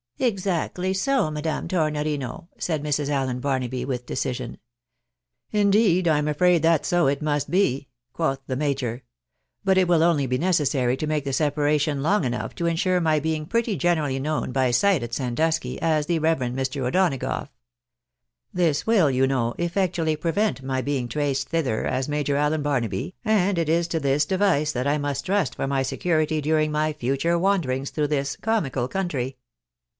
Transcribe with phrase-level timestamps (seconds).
[0.31, 3.09] "Exactly so, Madame Tornorino," said Mrs.
[3.09, 4.57] Allen Barnaby, ■with decision."
[5.51, 9.03] Indeed, I am afraid that so it must be," quoth the major;"
[9.65, 13.19] but it wUl only be necessary to make the separation long enough to insure my
[13.19, 16.53] being pretty generally known by sight at Sandusky, as the Kev.
[16.53, 16.81] Mr.
[16.87, 17.49] O'Donagough.
[18.53, 23.57] This will, you know, effectually prevent my being traced thither as Major AUen Barnaby, and
[23.57, 27.39] it is to this device that I must trust for my security during my future
[27.39, 29.37] wanderings through this comical country.